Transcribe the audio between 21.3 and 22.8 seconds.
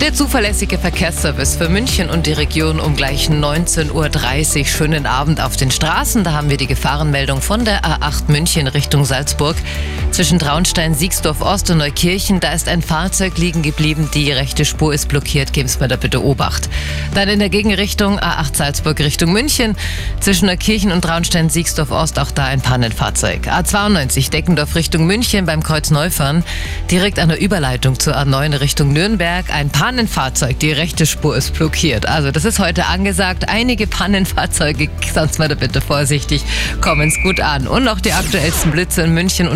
Siegsdorf Ost auch da ein